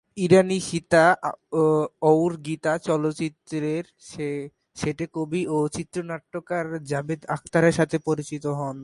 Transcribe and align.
ইরানি 0.17 0.57
"সীতা 0.61 1.03
অউর 2.03 2.31
গীতা" 2.45 2.73
চলচ্চিত্রের 2.81 3.85
সেটে 4.77 5.05
কবি 5.13 5.41
ও 5.47 5.57
চিত্রনাট্যকার 5.75 6.65
জাভেদ 6.85 7.21
আখতারের 7.27 7.75
সাথে 7.79 7.97
পরিচিত 8.07 8.45
হন। 8.59 8.77